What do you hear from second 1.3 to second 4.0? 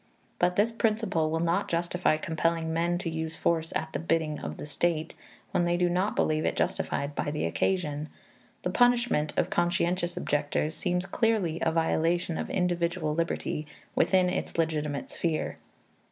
not justify compelling men to use force at the